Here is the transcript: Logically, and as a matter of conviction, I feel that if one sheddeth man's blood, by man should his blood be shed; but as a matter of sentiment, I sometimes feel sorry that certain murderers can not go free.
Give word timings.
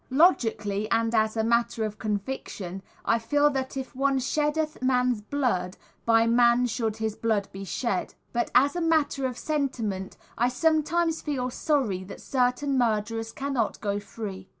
Logically, 0.09 0.89
and 0.89 1.13
as 1.13 1.37
a 1.37 1.43
matter 1.43 1.83
of 1.85 1.99
conviction, 1.99 2.81
I 3.05 3.19
feel 3.19 3.51
that 3.51 3.77
if 3.77 3.95
one 3.95 4.17
sheddeth 4.17 4.81
man's 4.81 5.21
blood, 5.21 5.77
by 6.07 6.25
man 6.25 6.65
should 6.65 6.97
his 6.97 7.15
blood 7.15 7.47
be 7.51 7.63
shed; 7.63 8.15
but 8.33 8.49
as 8.55 8.75
a 8.75 8.81
matter 8.81 9.27
of 9.27 9.37
sentiment, 9.37 10.17
I 10.39 10.49
sometimes 10.49 11.21
feel 11.21 11.51
sorry 11.51 12.03
that 12.05 12.19
certain 12.19 12.79
murderers 12.79 13.31
can 13.31 13.53
not 13.53 13.79
go 13.79 13.99
free. 13.99 14.49